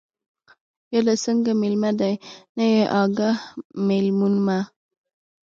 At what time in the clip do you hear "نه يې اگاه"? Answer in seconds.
2.57-3.37